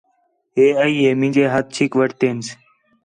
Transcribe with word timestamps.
ہے 0.55 0.65
ای 0.81 0.93
ہِے 1.05 1.11
مینجے 1.19 1.45
ہَتھ 1.53 1.69
چِھک 1.75 1.91
وٹھتینس 1.97 2.45